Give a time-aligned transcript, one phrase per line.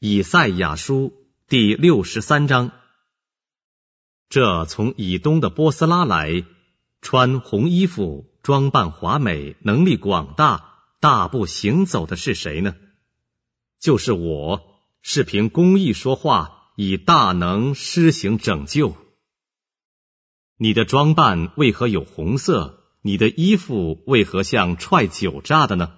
[0.00, 1.12] 以赛亚书
[1.48, 2.70] 第六十三章。
[4.28, 6.44] 这从以东的波斯拉来，
[7.00, 12.76] 穿红衣服，装扮华美，能力广大，大步行走的是谁呢？
[13.80, 18.94] 就是我，是凭公义说话，以大能施行拯救。
[20.56, 22.84] 你的装扮为何有红色？
[23.02, 25.92] 你的衣服为何像踹酒榨的呢？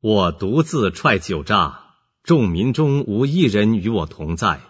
[0.00, 1.89] 我独自踹酒榨，
[2.22, 4.60] 众民中无一人与我同在。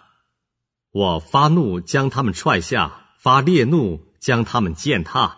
[0.91, 5.37] 我发怒，将他们踹下；发烈怒，将他们践踏。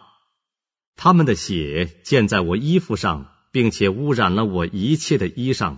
[0.95, 5.77] 他们的血溅在我衣服上，并且污染了我一切的衣裳。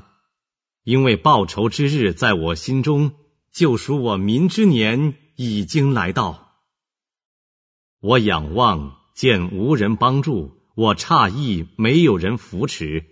[0.84, 3.14] 因为报仇之日在我心中，
[3.52, 6.54] 救赎我民之年已经来到。
[8.02, 13.06] 我仰望，见无人帮助；我诧异，没有人扶持。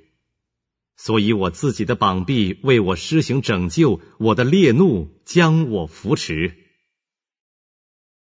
[1.05, 6.55] 所以我自己的膀臂为我施行拯救，我的烈怒将我扶持。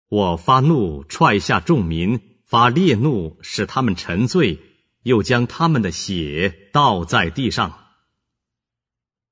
[0.10, 4.60] 我发怒，踹下众民；发烈怒，使他们沉醉，
[5.04, 7.80] 又将他们的血倒在地上。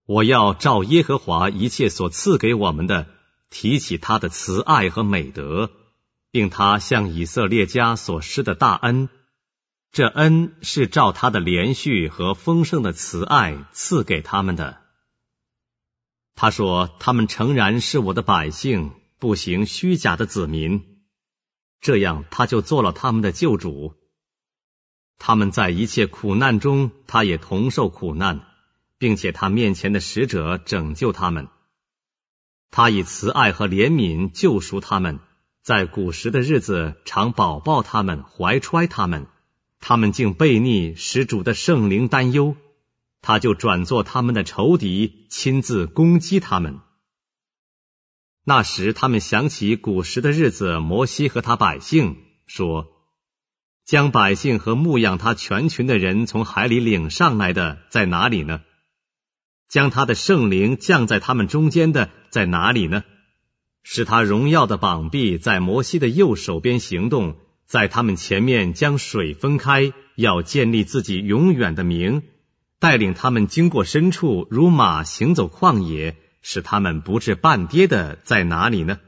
[0.05, 3.09] 我要照耶和华一切所赐给我们的，
[3.49, 5.69] 提起他的慈爱和美德。
[6.31, 9.09] 并他向以色列家所施的大恩，
[9.93, 14.81] 这恩是照他的连续和丰盛的慈爱赐给他们的。
[16.33, 20.83] 他说：“他们诚然是我的百姓，不行虚假的子民。”
[21.79, 23.93] 这样，他就做了他们的救主。
[25.19, 28.41] 他们在一切苦难中，他也同受苦难，
[28.97, 31.49] 并且他面前的使者拯救他们。
[32.71, 35.19] 他以慈爱和怜悯救赎他们。
[35.61, 39.27] 在古时的日子，常保抱他们，怀揣他们，
[39.85, 42.55] 他们竟背逆，使主的圣灵担忧，
[43.21, 46.79] 他就转作他们的仇敌，亲自攻击他们。
[48.45, 52.15] 那时，他们想起古时的日子，摩西和他百姓
[52.45, 52.93] 说
[53.83, 58.61] ：“将百姓和牧养他全群的人从海里领上来的在哪里呢？
[59.67, 63.03] 将他的圣灵降在他们中间的在哪里呢？”
[63.83, 67.35] 使他荣耀的膀臂在摩西的右手边行动，
[67.65, 72.23] 在他们前面将水分开，要建立自己永远的名，
[72.79, 78.99] 带领他们经过深处，如马行走旷野，使他们不至半跌的在哪里呢？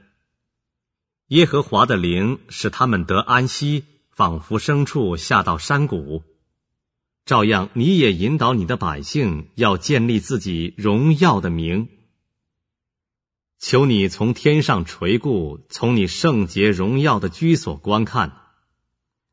[1.28, 6.24] 耶和华的灵使他们得安息，仿佛牲畜下到山谷。
[7.26, 11.90] 照样，你也引导你的百姓，要建立自己荣耀的名。
[13.58, 18.38] 求你从天上垂顾，从你圣洁荣耀的居所观看，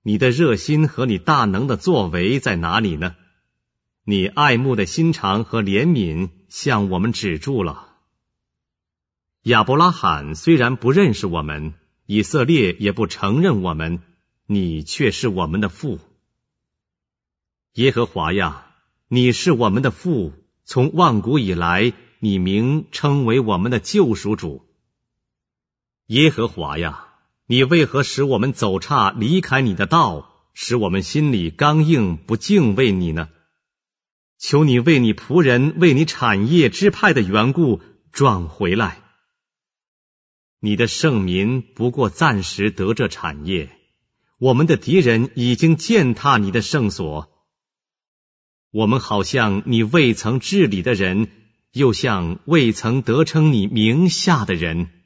[0.03, 3.17] 你的热心和你大能的作为在哪里呢？
[4.05, 7.89] 你爱慕的心肠和怜悯向我们止住了。
[9.43, 11.75] 亚伯拉罕虽然不认识我们，
[12.07, 14.01] 以色列也不承认我们，
[14.47, 15.99] 你却是我们的父。
[17.75, 18.67] 耶和华呀，
[19.09, 20.33] 你是我们的父，
[20.65, 21.93] 从万古以来。
[22.25, 24.65] 你名称为我们的救赎主，
[26.07, 27.12] 耶和华呀！
[27.47, 33.29] 你为何使我们走岔，离开你的道，使我们心里刚硬，不敬畏你呢？
[34.39, 37.81] 求你为你仆人、为你产业支派的缘故
[38.11, 39.03] 转回来。
[40.61, 43.71] 你的圣民不过暂时得这产业，
[44.39, 47.31] 我们的敌人已经践踏你的圣所，
[48.71, 51.29] 我们好像你未曾治理的人。
[51.75, 55.02] 又像未曾得称你名下的人。